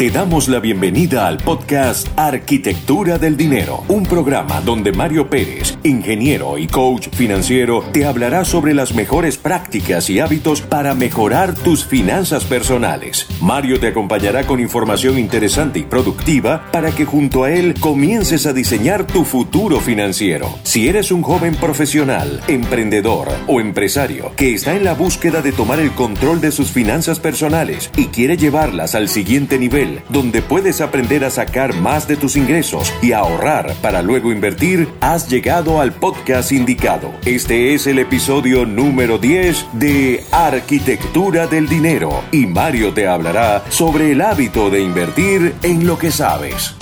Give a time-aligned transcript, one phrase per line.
[0.00, 6.56] Te damos la bienvenida al podcast Arquitectura del Dinero, un programa donde Mario Pérez, ingeniero
[6.56, 12.44] y coach financiero, te hablará sobre las mejores prácticas y hábitos para mejorar tus finanzas
[12.44, 13.26] personales.
[13.42, 18.54] Mario te acompañará con información interesante y productiva para que junto a él comiences a
[18.54, 20.48] diseñar tu futuro financiero.
[20.62, 25.78] Si eres un joven profesional, emprendedor o empresario que está en la búsqueda de tomar
[25.78, 31.24] el control de sus finanzas personales y quiere llevarlas al siguiente nivel, donde puedes aprender
[31.24, 36.52] a sacar más de tus ingresos y ahorrar para luego invertir, has llegado al podcast
[36.52, 37.12] indicado.
[37.24, 44.12] Este es el episodio número 10 de Arquitectura del Dinero y Mario te hablará sobre
[44.12, 46.74] el hábito de invertir en lo que sabes.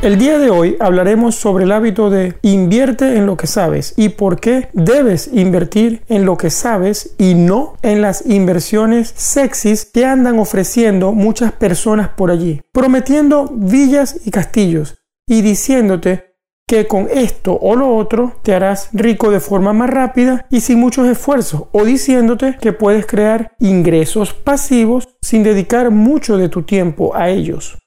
[0.00, 4.10] El día de hoy hablaremos sobre el hábito de invierte en lo que sabes y
[4.10, 10.04] por qué debes invertir en lo que sabes y no en las inversiones sexys que
[10.04, 16.36] andan ofreciendo muchas personas por allí, prometiendo villas y castillos y diciéndote
[16.68, 20.78] que con esto o lo otro te harás rico de forma más rápida y sin
[20.78, 27.16] muchos esfuerzos, o diciéndote que puedes crear ingresos pasivos sin dedicar mucho de tu tiempo
[27.16, 27.78] a ellos.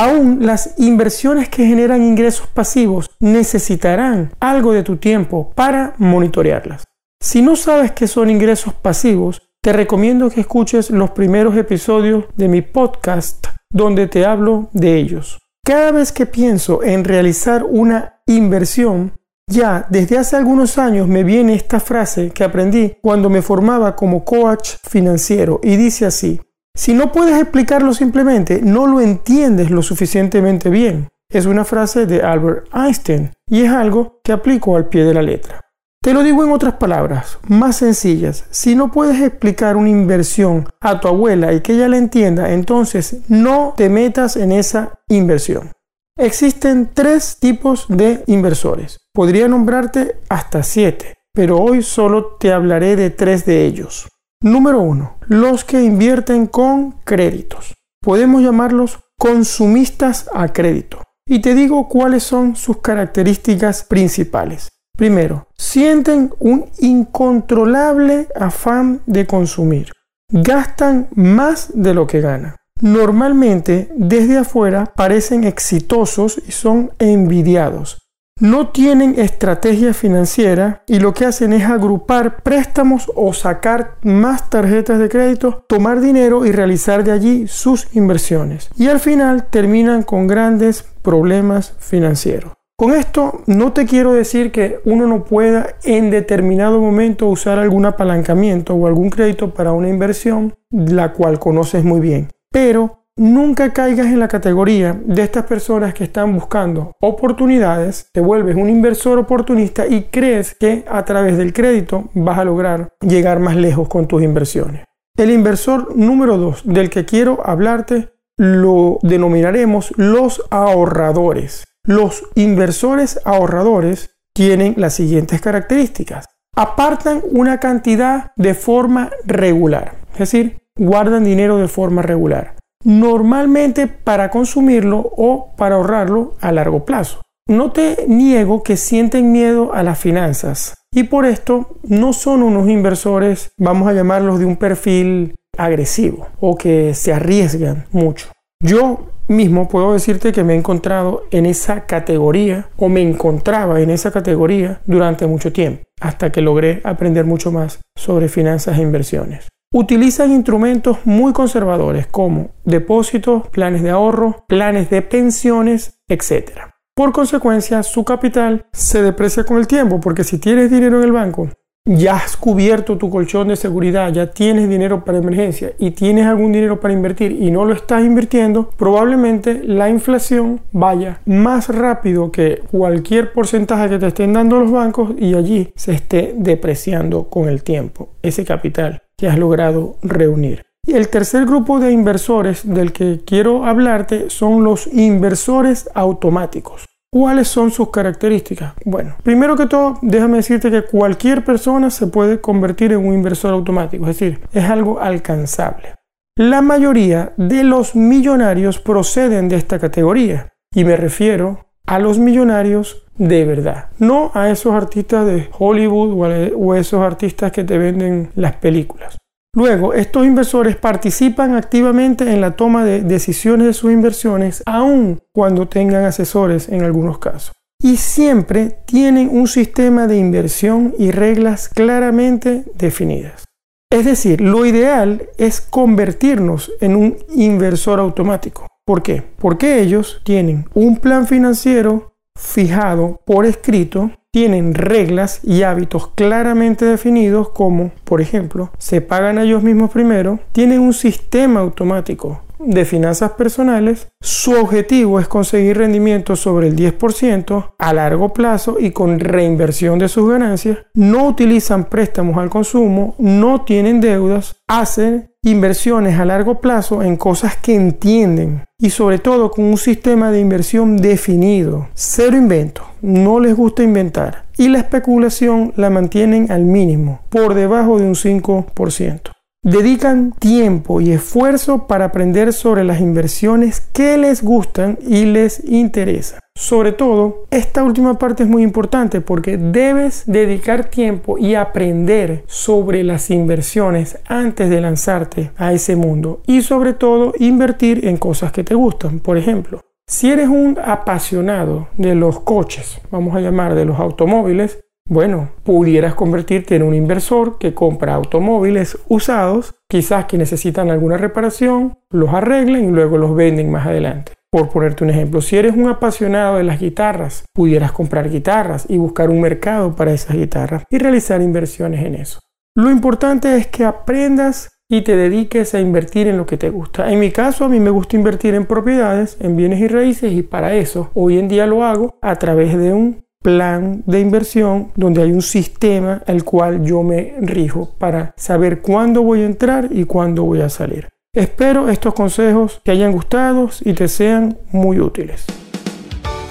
[0.00, 6.84] Aún las inversiones que generan ingresos pasivos necesitarán algo de tu tiempo para monitorearlas.
[7.20, 12.46] Si no sabes qué son ingresos pasivos, te recomiendo que escuches los primeros episodios de
[12.46, 15.40] mi podcast donde te hablo de ellos.
[15.64, 19.14] Cada vez que pienso en realizar una inversión,
[19.50, 24.24] ya desde hace algunos años me viene esta frase que aprendí cuando me formaba como
[24.24, 26.40] coach financiero y dice así,
[26.78, 31.08] si no puedes explicarlo simplemente, no lo entiendes lo suficientemente bien.
[31.28, 35.22] Es una frase de Albert Einstein y es algo que aplico al pie de la
[35.22, 35.60] letra.
[36.00, 38.44] Te lo digo en otras palabras, más sencillas.
[38.50, 43.22] Si no puedes explicar una inversión a tu abuela y que ella la entienda, entonces
[43.26, 45.72] no te metas en esa inversión.
[46.16, 48.98] Existen tres tipos de inversores.
[49.12, 54.06] Podría nombrarte hasta siete, pero hoy solo te hablaré de tres de ellos.
[54.40, 55.18] Número 1.
[55.26, 57.74] Los que invierten con créditos.
[58.00, 61.02] Podemos llamarlos consumistas a crédito.
[61.26, 64.68] Y te digo cuáles son sus características principales.
[64.96, 69.90] Primero, sienten un incontrolable afán de consumir.
[70.30, 72.54] Gastan más de lo que ganan.
[72.80, 78.07] Normalmente, desde afuera, parecen exitosos y son envidiados
[78.40, 84.98] no tienen estrategia financiera y lo que hacen es agrupar préstamos o sacar más tarjetas
[84.98, 88.70] de crédito, tomar dinero y realizar de allí sus inversiones.
[88.76, 92.52] Y al final terminan con grandes problemas financieros.
[92.76, 97.86] Con esto no te quiero decir que uno no pueda en determinado momento usar algún
[97.86, 102.28] apalancamiento o algún crédito para una inversión, la cual conoces muy bien.
[102.52, 108.56] Pero nunca caigas en la categoría de estas personas que están buscando oportunidades, te vuelves
[108.56, 113.56] un inversor oportunista y crees que a través del crédito vas a lograr llegar más
[113.56, 114.84] lejos con tus inversiones.
[115.16, 121.64] El inversor número dos del que quiero hablarte lo denominaremos los ahorradores.
[121.84, 126.26] Los inversores ahorradores tienen las siguientes características.
[126.54, 134.30] Apartan una cantidad de forma regular, es decir, guardan dinero de forma regular normalmente para
[134.30, 137.22] consumirlo o para ahorrarlo a largo plazo.
[137.48, 142.68] No te niego que sienten miedo a las finanzas y por esto no son unos
[142.68, 148.28] inversores, vamos a llamarlos de un perfil agresivo o que se arriesgan mucho.
[148.60, 153.90] Yo mismo puedo decirte que me he encontrado en esa categoría o me encontraba en
[153.90, 159.48] esa categoría durante mucho tiempo hasta que logré aprender mucho más sobre finanzas e inversiones
[159.72, 166.72] utilizan instrumentos muy conservadores como depósitos, planes de ahorro, planes de pensiones, etc.
[166.94, 171.12] Por consecuencia, su capital se deprecia con el tiempo, porque si tienes dinero en el
[171.12, 171.48] banco,
[171.84, 176.52] ya has cubierto tu colchón de seguridad, ya tienes dinero para emergencia y tienes algún
[176.52, 182.62] dinero para invertir y no lo estás invirtiendo, probablemente la inflación vaya más rápido que
[182.70, 187.62] cualquier porcentaje que te estén dando los bancos y allí se esté depreciando con el
[187.62, 190.64] tiempo ese capital que has logrado reunir.
[190.86, 196.86] Y el tercer grupo de inversores del que quiero hablarte son los inversores automáticos.
[197.10, 198.74] ¿Cuáles son sus características?
[198.84, 203.52] Bueno, primero que todo, déjame decirte que cualquier persona se puede convertir en un inversor
[203.52, 205.94] automático, es decir, es algo alcanzable.
[206.36, 213.07] La mayoría de los millonarios proceden de esta categoría y me refiero a los millonarios
[213.18, 218.54] de verdad, no a esos artistas de Hollywood o esos artistas que te venden las
[218.56, 219.18] películas.
[219.54, 225.66] Luego, estos inversores participan activamente en la toma de decisiones de sus inversiones, aun cuando
[225.66, 227.52] tengan asesores en algunos casos.
[227.82, 233.44] Y siempre tienen un sistema de inversión y reglas claramente definidas.
[233.90, 238.66] Es decir, lo ideal es convertirnos en un inversor automático.
[238.84, 239.22] ¿Por qué?
[239.38, 242.07] Porque ellos tienen un plan financiero
[242.38, 249.42] fijado por escrito, tienen reglas y hábitos claramente definidos como, por ejemplo, se pagan a
[249.42, 256.40] ellos mismos primero, tienen un sistema automático de finanzas personales, su objetivo es conseguir rendimientos
[256.40, 262.36] sobre el 10% a largo plazo y con reinversión de sus ganancias, no utilizan préstamos
[262.38, 268.90] al consumo, no tienen deudas, hacen inversiones a largo plazo en cosas que entienden y
[268.90, 271.88] sobre todo con un sistema de inversión definido.
[271.94, 277.98] Cero invento, no les gusta inventar y la especulación la mantienen al mínimo, por debajo
[277.98, 284.98] de un 5% dedican tiempo y esfuerzo para aprender sobre las inversiones que les gustan
[285.06, 286.40] y les interesan.
[286.54, 293.04] Sobre todo, esta última parte es muy importante porque debes dedicar tiempo y aprender sobre
[293.04, 298.64] las inversiones antes de lanzarte a ese mundo y sobre todo invertir en cosas que
[298.64, 299.20] te gustan.
[299.20, 304.80] Por ejemplo, si eres un apasionado de los coches, vamos a llamar de los automóviles,
[305.08, 311.98] bueno, pudieras convertirte en un inversor que compra automóviles usados, quizás que necesitan alguna reparación,
[312.10, 314.32] los arreglen y luego los venden más adelante.
[314.50, 318.98] Por ponerte un ejemplo, si eres un apasionado de las guitarras, pudieras comprar guitarras y
[318.98, 322.40] buscar un mercado para esas guitarras y realizar inversiones en eso.
[322.74, 327.10] Lo importante es que aprendas y te dediques a invertir en lo que te gusta.
[327.10, 330.42] En mi caso, a mí me gusta invertir en propiedades, en bienes y raíces y
[330.42, 335.22] para eso hoy en día lo hago a través de un plan de inversión donde
[335.22, 340.04] hay un sistema al cual yo me rijo para saber cuándo voy a entrar y
[340.04, 341.08] cuándo voy a salir.
[341.34, 345.44] Espero estos consejos te hayan gustado y te sean muy útiles.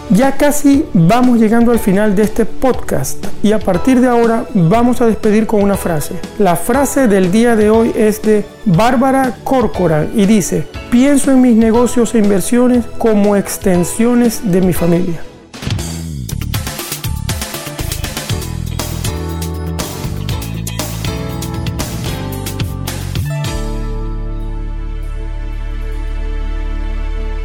[0.09, 5.01] Ya casi vamos llegando al final de este podcast y a partir de ahora vamos
[5.01, 6.15] a despedir con una frase.
[6.39, 11.57] La frase del día de hoy es de Bárbara Corcoran y dice, pienso en mis
[11.57, 15.21] negocios e inversiones como extensiones de mi familia.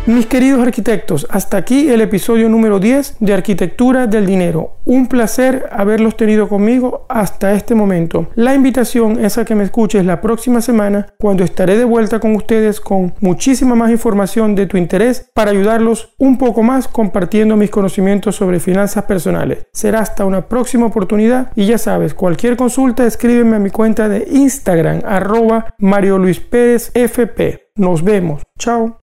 [0.04, 4.78] Mis queridos arquitectos, hasta aquí el episodio número 10 de Arquitectura del Dinero.
[4.84, 8.26] Un placer haberlos tenido conmigo hasta este momento.
[8.34, 12.34] La invitación es a que me escuches la próxima semana cuando estaré de vuelta con
[12.34, 17.70] ustedes con muchísima más información de tu interés para ayudarlos un poco más compartiendo mis
[17.70, 19.68] conocimientos sobre finanzas personales.
[19.72, 24.26] Será hasta una próxima oportunidad y ya sabes, cualquier consulta escríbeme a mi cuenta de
[24.28, 27.68] Instagram arroba Mario Luis Pérez FP.
[27.76, 28.42] Nos vemos.
[28.58, 28.98] Chao.